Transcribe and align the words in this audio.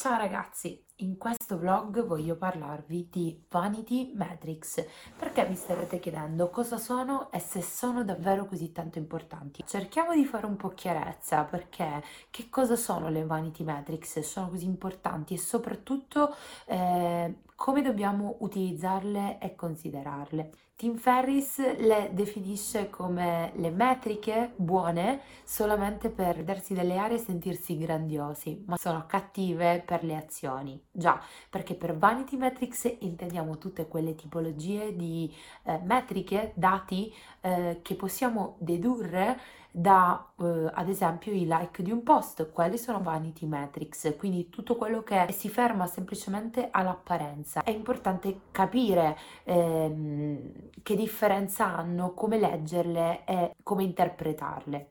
Ciao 0.00 0.16
ragazzi, 0.16 0.80
in 0.98 1.18
questo 1.18 1.58
vlog 1.58 2.04
voglio 2.06 2.36
parlarvi 2.36 3.08
di 3.10 3.44
Vanity 3.50 4.12
Metrics 4.14 4.86
perché 5.18 5.44
vi 5.44 5.56
starete 5.56 5.98
chiedendo 5.98 6.50
cosa 6.50 6.76
sono 6.76 7.32
e 7.32 7.40
se 7.40 7.62
sono 7.62 8.04
davvero 8.04 8.46
così 8.46 8.70
tanto 8.70 8.98
importanti. 8.98 9.64
Cerchiamo 9.66 10.14
di 10.14 10.24
fare 10.24 10.46
un 10.46 10.54
po' 10.54 10.68
chiarezza 10.68 11.42
perché 11.42 12.00
che 12.30 12.48
cosa 12.48 12.76
sono 12.76 13.08
le 13.08 13.26
Vanity 13.26 13.64
Metrics, 13.64 14.20
sono 14.20 14.50
così 14.50 14.66
importanti 14.66 15.34
e 15.34 15.38
soprattutto 15.38 16.32
eh, 16.66 17.38
come 17.56 17.82
dobbiamo 17.82 18.36
utilizzarle 18.38 19.40
e 19.40 19.56
considerarle. 19.56 20.52
Tim 20.78 20.96
Ferris 20.96 21.58
le 21.78 22.10
definisce 22.12 22.88
come 22.88 23.50
le 23.56 23.70
metriche 23.70 24.52
buone 24.54 25.22
solamente 25.42 26.08
per 26.08 26.44
darsi 26.44 26.72
delle 26.72 26.96
aree 26.96 27.16
e 27.16 27.20
sentirsi 27.20 27.76
grandiosi, 27.76 28.62
ma 28.64 28.76
sono 28.76 29.04
cattive 29.08 29.82
per 29.84 30.04
le 30.04 30.14
azioni. 30.14 30.80
Già, 30.92 31.20
perché 31.50 31.74
per 31.74 31.98
Vanity 31.98 32.36
Metrics 32.36 32.94
intendiamo 33.00 33.58
tutte 33.58 33.88
quelle 33.88 34.14
tipologie 34.14 34.94
di 34.94 35.34
eh, 35.64 35.80
metriche, 35.82 36.52
dati 36.54 37.12
eh, 37.40 37.80
che 37.82 37.96
possiamo 37.96 38.54
dedurre 38.60 39.36
da 39.70 40.32
eh, 40.40 40.70
ad 40.72 40.88
esempio 40.88 41.32
i 41.32 41.46
like 41.46 41.82
di 41.82 41.90
un 41.90 42.02
post, 42.02 42.50
quelli 42.50 42.78
sono 42.78 43.00
vanity 43.00 43.46
metrics, 43.46 44.14
quindi 44.18 44.48
tutto 44.48 44.76
quello 44.76 45.02
che 45.02 45.26
si 45.32 45.48
ferma 45.48 45.86
semplicemente 45.86 46.68
all'apparenza. 46.70 47.62
È 47.62 47.70
importante 47.70 48.40
capire 48.50 49.16
ehm, 49.44 50.70
che 50.82 50.96
differenza 50.96 51.66
hanno, 51.76 52.12
come 52.14 52.38
leggerle 52.38 53.24
e 53.24 53.54
come 53.62 53.84
interpretarle. 53.84 54.90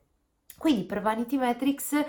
Quindi 0.58 0.84
per 0.84 1.00
Vanity 1.00 1.36
Metrics 1.38 1.92
eh, 1.92 2.04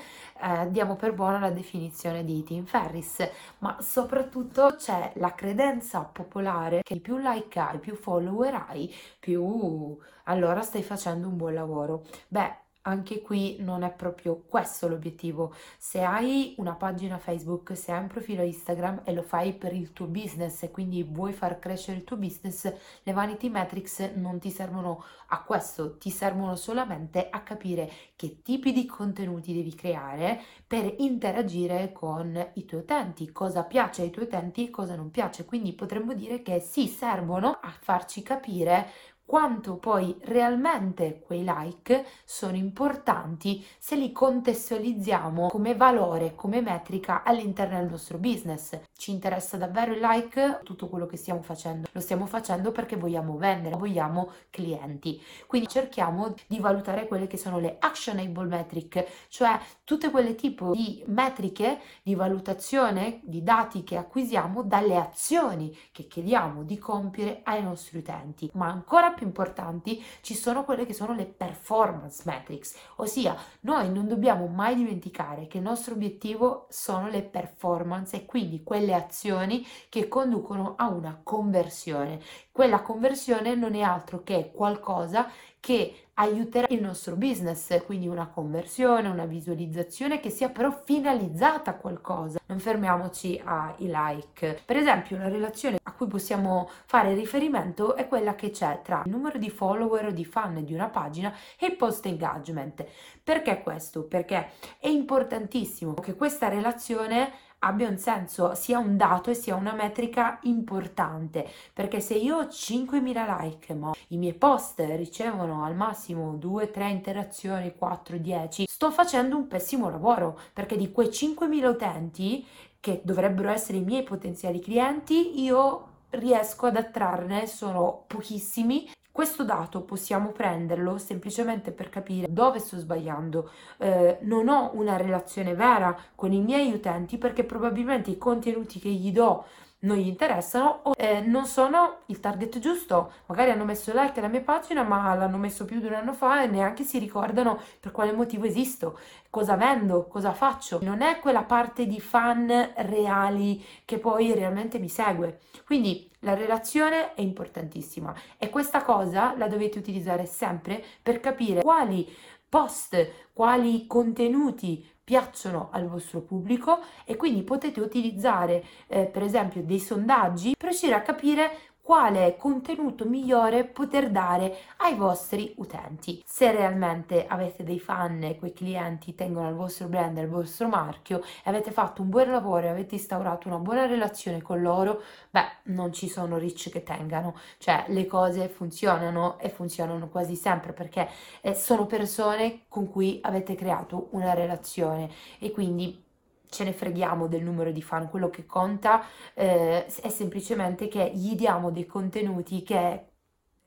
diamo 0.69 0.95
per 0.95 1.13
buona 1.13 1.39
la 1.39 1.51
definizione 1.51 2.23
di 2.25 2.43
Tim 2.43 2.65
Ferris, 2.65 3.27
ma 3.59 3.77
soprattutto 3.81 4.75
c'è 4.75 5.11
la 5.15 5.33
credenza 5.35 6.01
popolare 6.03 6.81
che 6.83 6.99
più 6.99 7.17
like 7.17 7.59
hai, 7.59 7.79
più 7.79 7.95
follower 7.95 8.65
hai, 8.67 8.93
più 9.19 9.97
allora 10.25 10.61
stai 10.61 10.83
facendo 10.83 11.27
un 11.27 11.37
buon 11.37 11.53
lavoro. 11.53 12.03
Beh, 12.27 12.57
anche 12.83 13.21
qui 13.21 13.57
non 13.59 13.83
è 13.83 13.91
proprio 13.91 14.43
questo 14.47 14.87
l'obiettivo. 14.87 15.53
Se 15.77 16.01
hai 16.01 16.55
una 16.57 16.75
pagina 16.75 17.17
Facebook, 17.17 17.75
se 17.75 17.91
hai 17.91 18.01
un 18.01 18.07
profilo 18.07 18.43
Instagram 18.43 19.01
e 19.03 19.13
lo 19.13 19.21
fai 19.21 19.53
per 19.53 19.73
il 19.73 19.91
tuo 19.93 20.07
business 20.07 20.63
e 20.63 20.71
quindi 20.71 21.03
vuoi 21.03 21.33
far 21.33 21.59
crescere 21.59 21.97
il 21.97 22.03
tuo 22.03 22.17
business, 22.17 22.71
le 23.03 23.13
vanity 23.13 23.49
metrics 23.49 24.11
non 24.15 24.39
ti 24.39 24.49
servono 24.49 25.03
a 25.31 25.43
questo, 25.43 25.97
ti 25.97 26.09
servono 26.09 26.55
solamente 26.55 27.29
a 27.29 27.41
capire 27.41 27.91
che 28.15 28.41
tipi 28.41 28.71
di 28.71 28.85
contenuti 28.85 29.53
devi 29.53 29.75
creare 29.75 30.41
per 30.65 30.95
interagire 30.99 31.91
con 31.91 32.51
i 32.53 32.65
tuoi 32.65 32.81
utenti, 32.81 33.31
cosa 33.31 33.63
piace 33.63 34.01
ai 34.01 34.09
tuoi 34.09 34.25
utenti 34.25 34.67
e 34.67 34.69
cosa 34.69 34.95
non 34.95 35.11
piace. 35.11 35.45
Quindi 35.45 35.73
potremmo 35.73 36.13
dire 36.13 36.41
che 36.41 36.59
sì, 36.59 36.87
servono 36.87 37.59
a 37.61 37.71
farci 37.79 38.23
capire 38.23 38.87
quanto 39.29 39.75
poi 39.75 40.17
realmente 40.21 41.19
quei 41.19 41.43
like 41.45 42.03
sono 42.25 42.55
importanti 42.55 43.63
se 43.77 43.95
li 43.95 44.11
contestualizziamo 44.11 45.49
come 45.49 45.75
valore, 45.75 46.33
come 46.33 46.61
metrica 46.61 47.21
all'interno 47.21 47.77
del 47.77 47.91
nostro 47.91 48.17
business. 48.17 48.79
Ci 48.97 49.11
interessa 49.11 49.55
davvero 49.55 49.93
il 49.93 49.99
like? 49.99 50.61
Tutto 50.63 50.89
quello 50.89 51.05
che 51.05 51.15
stiamo 51.15 51.43
facendo 51.43 51.87
lo 51.91 51.99
stiamo 51.99 52.25
facendo 52.25 52.71
perché 52.71 52.95
vogliamo 52.95 53.37
vendere, 53.37 53.77
vogliamo 53.77 54.31
clienti. 54.49 55.21
Quindi 55.45 55.67
cerchiamo 55.67 56.33
di 56.47 56.57
valutare 56.59 57.07
quelle 57.07 57.27
che 57.27 57.37
sono 57.37 57.59
le 57.59 57.75
actionable 57.77 58.47
metric, 58.47 59.27
cioè 59.27 59.59
tutte 59.83 60.09
quelle 60.09 60.33
tipo 60.33 60.71
di 60.71 61.03
metriche 61.05 61.79
di 62.01 62.15
valutazione 62.15 63.19
di 63.21 63.43
dati 63.43 63.83
che 63.83 63.95
acquisiamo 63.95 64.63
dalle 64.63 64.97
azioni 64.97 65.77
che 65.91 66.07
chiediamo 66.07 66.63
di 66.63 66.79
compiere 66.79 67.41
ai 67.43 67.61
nostri 67.61 67.99
utenti. 67.99 68.49
Ma 68.53 68.69
ancora 68.69 69.17
più 69.19 69.27
importanti 69.27 70.01
ci 70.21 70.33
sono 70.33 70.63
quelle 70.63 70.85
che 70.85 70.93
sono 70.93 71.13
le 71.13 71.25
performance 71.25 72.23
metrics, 72.25 72.75
ossia 72.95 73.35
noi 73.61 73.91
non 73.91 74.07
dobbiamo 74.07 74.47
mai 74.47 74.75
dimenticare 74.75 75.47
che 75.47 75.57
il 75.57 75.63
nostro 75.63 75.93
obiettivo 75.93 76.67
sono 76.69 77.09
le 77.09 77.21
performance 77.21 78.15
e 78.15 78.25
quindi 78.25 78.63
quelle 78.63 78.93
azioni 78.93 79.65
che 79.89 80.07
conducono 80.07 80.75
a 80.77 80.87
una 80.87 81.19
conversione. 81.21 82.21
Quella 82.49 82.81
conversione 82.81 83.55
non 83.55 83.75
è 83.75 83.81
altro 83.81 84.23
che 84.23 84.51
qualcosa 84.53 85.29
che 85.59 86.09
aiuterà 86.19 86.67
il 86.69 86.81
nostro 86.81 87.15
business, 87.15 87.83
quindi 87.85 88.07
una 88.07 88.27
conversione, 88.27 89.07
una 89.07 89.25
visualizzazione 89.25 90.19
che 90.19 90.29
sia 90.29 90.49
però 90.49 90.71
finalizzata 90.83 91.71
a 91.71 91.75
qualcosa. 91.75 92.39
Non 92.47 92.59
fermiamoci 92.59 93.41
ai 93.43 93.89
like. 93.89 94.59
Per 94.65 94.75
esempio, 94.75 95.15
una 95.15 95.29
relazione 95.29 95.79
a 95.81 95.93
cui 95.93 96.07
possiamo 96.07 96.69
fare 96.85 97.13
riferimento 97.13 97.95
è 97.95 98.07
quella 98.07 98.35
che 98.35 98.49
c'è 98.49 98.81
tra 98.83 99.03
il 99.05 99.11
numero 99.11 99.37
di 99.37 99.49
follower 99.49 100.07
o 100.07 100.11
di 100.11 100.25
fan 100.25 100.63
di 100.65 100.73
una 100.73 100.89
pagina 100.89 101.33
e 101.57 101.67
il 101.67 101.75
post 101.77 102.05
engagement. 102.05 102.85
Perché 103.23 103.61
questo? 103.61 104.03
Perché 104.03 104.49
è 104.77 104.87
importantissimo 104.87 105.93
che 105.93 106.15
questa 106.15 106.49
relazione 106.49 107.31
abbia 107.59 107.87
un 107.89 107.97
senso, 107.97 108.55
sia 108.55 108.79
un 108.79 108.95
dato 108.97 109.29
e 109.29 109.33
sia 109.33 109.55
una 109.55 109.73
metrica 109.73 110.39
importante, 110.43 111.47
perché 111.73 111.99
se 111.99 112.15
io 112.15 112.37
ho 112.37 112.43
5.000 112.43 113.41
like, 113.41 113.73
ma 113.73 113.91
i 114.09 114.17
miei 114.17 114.33
post 114.33 114.79
ricevono 114.79 115.63
al 115.63 115.75
massimo 115.75 116.33
2-3 116.33 116.89
interazioni, 116.89 117.73
4-10, 117.79 118.63
sto 118.67 118.91
facendo 118.91 119.35
un 119.35 119.47
pessimo 119.47 119.89
lavoro, 119.89 120.39
perché 120.53 120.77
di 120.77 120.91
quei 120.91 121.07
5.000 121.07 121.65
utenti 121.65 122.45
che 122.79 123.01
dovrebbero 123.03 123.49
essere 123.49 123.79
i 123.79 123.83
miei 123.83 124.03
potenziali 124.03 124.59
clienti, 124.59 125.41
io 125.43 125.87
riesco 126.11 126.67
ad 126.67 126.77
attrarne 126.77 127.45
sono 127.45 128.05
pochissimi 128.07 128.89
questo 129.11 129.43
dato 129.43 129.81
possiamo 129.81 130.29
prenderlo 130.31 130.97
semplicemente 130.97 131.71
per 131.71 131.89
capire 131.89 132.27
dove 132.29 132.59
sto 132.59 132.77
sbagliando. 132.77 133.49
Eh, 133.77 134.19
non 134.21 134.47
ho 134.47 134.71
una 134.73 134.97
relazione 134.97 135.55
vera 135.55 135.97
con 136.15 136.31
i 136.31 136.41
miei 136.41 136.71
utenti 136.71 137.17
perché 137.17 137.43
probabilmente 137.43 138.11
i 138.11 138.17
contenuti 138.17 138.79
che 138.79 138.89
gli 138.89 139.11
do 139.11 139.45
non 139.81 139.97
gli 139.97 140.07
interessano 140.07 140.81
o 140.83 140.93
eh, 140.97 141.21
non 141.21 141.45
sono 141.45 141.99
il 142.07 142.19
target 142.19 142.59
giusto. 142.59 143.13
Magari 143.27 143.51
hanno 143.51 143.65
messo 143.65 143.91
like 143.93 144.19
alla 144.19 144.27
mia 144.27 144.41
pagina, 144.41 144.83
ma 144.83 145.13
l'hanno 145.15 145.37
messo 145.37 145.65
più 145.65 145.79
di 145.79 145.85
un 145.85 145.93
anno 145.93 146.13
fa 146.13 146.43
e 146.43 146.47
neanche 146.47 146.83
si 146.83 146.99
ricordano 146.99 147.59
per 147.79 147.91
quale 147.91 148.11
motivo 148.11 148.45
esisto, 148.45 148.99
cosa 149.29 149.55
vendo, 149.55 150.07
cosa 150.07 150.33
faccio. 150.33 150.79
Non 150.81 151.01
è 151.01 151.19
quella 151.19 151.43
parte 151.43 151.85
di 151.85 151.99
fan 151.99 152.73
reali 152.75 153.63
che 153.85 153.99
poi 153.99 154.33
realmente 154.33 154.79
mi 154.79 154.89
segue. 154.89 155.39
Quindi 155.65 156.09
la 156.19 156.33
relazione 156.33 157.13
è 157.13 157.21
importantissima 157.21 158.13
e 158.37 158.49
questa 158.49 158.83
cosa 158.83 159.35
la 159.37 159.47
dovete 159.47 159.77
utilizzare 159.77 160.25
sempre 160.25 160.83
per 161.01 161.19
capire 161.21 161.61
quali 161.61 162.05
post, 162.49 163.29
quali 163.31 163.85
contenuti 163.85 164.85
piacciono 165.09 165.69
al 165.71 165.87
vostro 165.87 166.21
pubblico 166.21 166.81
e 167.03 167.15
quindi 167.15 167.41
potete 167.41 167.79
utilizzare 167.81 168.63
eh, 168.85 169.05
per 169.07 169.23
esempio 169.23 169.63
dei 169.63 169.79
sondaggi 169.79 170.55
per 170.55 170.67
riuscire 170.67 170.93
a 170.93 171.01
capire 171.01 171.57
quale 171.89 172.37
contenuto 172.37 173.05
migliore 173.05 173.63
poter 173.63 174.11
dare 174.11 174.55
ai 174.77 174.93
vostri 174.93 175.55
utenti. 175.57 176.21
Se 176.23 176.51
realmente 176.51 177.25
avete 177.25 177.63
dei 177.63 177.79
fan 177.79 178.21
e 178.21 178.37
quei 178.37 178.53
clienti 178.53 179.15
tengono 179.15 179.47
al 179.47 179.55
vostro 179.55 179.87
brand, 179.87 180.15
al 180.19 180.27
vostro 180.27 180.67
marchio 180.67 181.17
e 181.17 181.49
avete 181.49 181.71
fatto 181.71 182.03
un 182.03 182.09
buon 182.09 182.29
lavoro 182.29 182.67
e 182.67 182.69
avete 182.69 182.93
instaurato 182.93 183.47
una 183.47 183.57
buona 183.57 183.87
relazione 183.87 184.39
con 184.39 184.61
loro, 184.61 185.01
beh, 185.31 185.71
non 185.73 185.91
ci 185.91 186.07
sono 186.07 186.37
ricci 186.37 186.69
che 186.69 186.83
tengano, 186.83 187.35
cioè 187.57 187.85
le 187.87 188.05
cose 188.05 188.49
funzionano 188.49 189.39
e 189.39 189.49
funzionano 189.49 190.09
quasi 190.09 190.35
sempre 190.35 190.73
perché 190.73 191.09
eh, 191.41 191.55
sono 191.55 191.87
persone 191.87 192.65
con 192.67 192.87
cui 192.87 193.17
avete 193.23 193.55
creato 193.55 194.09
una 194.11 194.35
relazione 194.35 195.09
e 195.39 195.49
quindi 195.49 196.05
ce 196.49 196.63
ne 196.63 196.73
freghiamo 196.73 197.27
del 197.27 197.43
numero 197.43 197.71
di 197.71 197.81
fan, 197.81 198.09
quello 198.09 198.29
che 198.29 198.45
conta 198.45 199.03
eh, 199.33 199.85
è 199.85 200.09
semplicemente 200.09 200.87
che 200.87 201.11
gli 201.13 201.35
diamo 201.35 201.71
dei 201.71 201.85
contenuti 201.85 202.63
che 202.63 203.03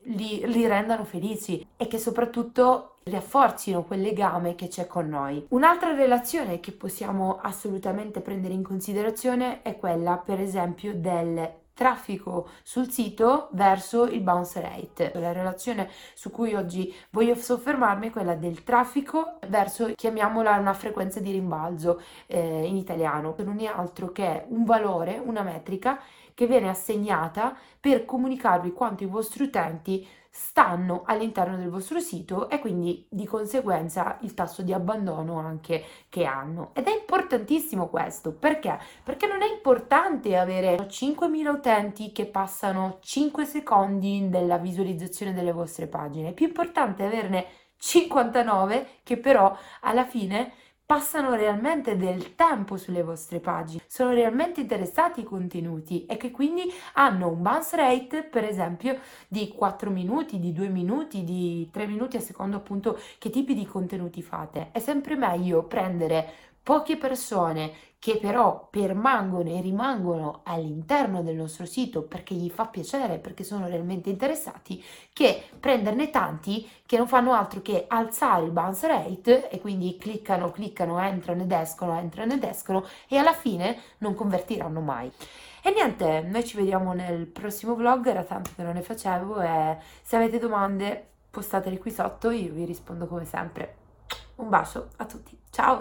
li, 0.04 0.46
li 0.46 0.66
rendano 0.66 1.04
felici 1.04 1.66
e 1.76 1.86
che 1.86 1.98
soprattutto 1.98 2.96
rafforzino 3.04 3.84
quel 3.84 4.00
legame 4.00 4.54
che 4.54 4.68
c'è 4.68 4.86
con 4.86 5.08
noi. 5.08 5.44
Un'altra 5.50 5.94
relazione 5.94 6.60
che 6.60 6.72
possiamo 6.72 7.38
assolutamente 7.40 8.20
prendere 8.20 8.54
in 8.54 8.62
considerazione 8.62 9.62
è 9.62 9.76
quella, 9.76 10.16
per 10.18 10.40
esempio, 10.40 10.94
del 10.94 11.60
traffico 11.74 12.48
sul 12.62 12.90
sito 12.90 13.48
verso 13.52 14.04
il 14.04 14.20
bounce 14.20 14.60
rate. 14.60 15.12
La 15.14 15.32
relazione 15.32 15.90
su 16.14 16.30
cui 16.30 16.54
oggi 16.54 16.94
voglio 17.10 17.34
soffermarmi 17.34 18.08
è 18.08 18.10
quella 18.10 18.34
del 18.34 18.62
traffico 18.62 19.38
verso, 19.48 19.92
chiamiamola 19.94 20.56
una 20.56 20.74
frequenza 20.74 21.20
di 21.20 21.30
rimbalzo 21.32 22.00
eh, 22.26 22.64
in 22.66 22.76
italiano, 22.76 23.34
che 23.34 23.42
non 23.42 23.60
è 23.60 23.66
altro 23.66 24.12
che 24.12 24.44
un 24.48 24.64
valore, 24.64 25.20
una 25.24 25.42
metrica 25.42 25.98
che 26.34 26.46
viene 26.46 26.68
assegnata 26.68 27.56
per 27.78 28.04
comunicarvi 28.04 28.72
quanto 28.72 29.02
i 29.04 29.06
vostri 29.06 29.44
utenti 29.44 30.06
stanno 30.34 31.02
all'interno 31.04 31.58
del 31.58 31.68
vostro 31.68 32.00
sito 32.00 32.48
e 32.48 32.58
quindi 32.58 33.06
di 33.10 33.26
conseguenza 33.26 34.16
il 34.22 34.32
tasso 34.32 34.62
di 34.62 34.72
abbandono 34.72 35.38
anche 35.38 35.84
che 36.08 36.24
hanno. 36.24 36.70
Ed 36.72 36.86
è 36.86 36.90
importantissimo 36.90 37.88
questo 37.88 38.32
perché? 38.32 38.78
Perché 39.02 39.26
non 39.26 39.42
è 39.42 39.52
importante 39.52 40.38
avere 40.38 40.76
5.000 40.76 41.48
utenti 41.48 42.12
che 42.12 42.24
passano 42.24 42.96
5 43.02 43.44
secondi 43.44 44.20
nella 44.20 44.56
visualizzazione 44.56 45.34
delle 45.34 45.52
vostre 45.52 45.86
pagine, 45.86 46.30
è 46.30 46.32
più 46.32 46.46
importante 46.46 47.04
averne 47.04 47.46
59 47.76 49.00
che 49.02 49.18
però 49.18 49.54
alla 49.80 50.06
fine 50.06 50.52
passano 50.84 51.34
realmente 51.34 51.96
del 51.96 52.34
tempo 52.34 52.76
sulle 52.76 53.02
vostre 53.02 53.40
pagine, 53.40 53.82
sono 53.86 54.10
realmente 54.10 54.60
interessati 54.60 55.20
ai 55.20 55.26
contenuti 55.26 56.04
e 56.06 56.16
che 56.16 56.30
quindi 56.30 56.70
hanno 56.94 57.28
un 57.28 57.40
bounce 57.42 57.76
rate, 57.76 58.22
per 58.24 58.44
esempio, 58.44 58.98
di 59.28 59.48
4 59.48 59.90
minuti, 59.90 60.38
di 60.38 60.52
2 60.52 60.68
minuti, 60.68 61.24
di 61.24 61.68
3 61.70 61.86
minuti 61.86 62.16
a 62.16 62.20
secondo 62.20 62.56
appunto 62.56 62.98
che 63.18 63.30
tipi 63.30 63.54
di 63.54 63.66
contenuti 63.66 64.22
fate. 64.22 64.68
È 64.72 64.78
sempre 64.78 65.16
meglio 65.16 65.64
prendere 65.64 66.50
poche 66.62 66.96
persone 66.96 67.72
che 68.02 68.18
però 68.18 68.66
permangono 68.68 69.48
e 69.48 69.60
rimangono 69.60 70.40
all'interno 70.42 71.22
del 71.22 71.36
nostro 71.36 71.66
sito 71.66 72.02
perché 72.02 72.34
gli 72.34 72.50
fa 72.50 72.66
piacere, 72.66 73.18
perché 73.18 73.44
sono 73.44 73.68
realmente 73.68 74.10
interessati, 74.10 74.82
che 75.12 75.44
prenderne 75.60 76.10
tanti 76.10 76.68
che 76.84 76.96
non 76.96 77.06
fanno 77.06 77.32
altro 77.32 77.62
che 77.62 77.84
alzare 77.86 78.44
il 78.44 78.50
bounce 78.50 78.88
rate 78.88 79.48
e 79.50 79.60
quindi 79.60 79.96
cliccano, 79.98 80.50
cliccano, 80.50 80.98
entrano 80.98 81.42
ed 81.42 81.52
escono, 81.52 81.96
entrano 81.96 82.32
ed 82.32 82.42
escono 82.42 82.84
e 83.06 83.18
alla 83.18 83.34
fine 83.34 83.78
non 83.98 84.16
convertiranno 84.16 84.80
mai. 84.80 85.08
E 85.62 85.70
niente, 85.70 86.22
noi 86.22 86.44
ci 86.44 86.56
vediamo 86.56 86.92
nel 86.94 87.26
prossimo 87.26 87.76
vlog, 87.76 88.04
era 88.08 88.24
tanto 88.24 88.50
che 88.56 88.64
non 88.64 88.74
ne 88.74 88.82
facevo 88.82 89.40
e 89.40 89.76
se 90.02 90.16
avete 90.16 90.40
domande 90.40 91.06
postatele 91.30 91.78
qui 91.78 91.92
sotto, 91.92 92.30
io 92.30 92.52
vi 92.52 92.64
rispondo 92.64 93.06
come 93.06 93.24
sempre. 93.26 93.76
Un 94.34 94.48
bacio 94.48 94.88
a 94.96 95.04
tutti, 95.04 95.38
ciao! 95.50 95.80